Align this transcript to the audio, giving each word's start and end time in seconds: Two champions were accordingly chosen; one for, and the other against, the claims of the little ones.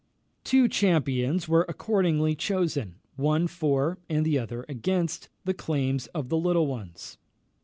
Two 0.43 0.67
champions 0.67 1.47
were 1.47 1.63
accordingly 1.69 2.33
chosen; 2.33 2.95
one 3.17 3.45
for, 3.45 3.99
and 4.09 4.25
the 4.25 4.39
other 4.39 4.65
against, 4.67 5.29
the 5.45 5.53
claims 5.53 6.07
of 6.07 6.27
the 6.29 6.37
little 6.39 6.65
ones. 6.65 7.19